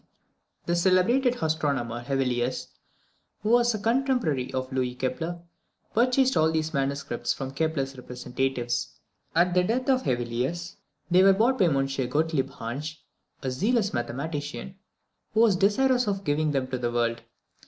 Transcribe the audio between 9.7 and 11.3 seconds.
of Hevelius they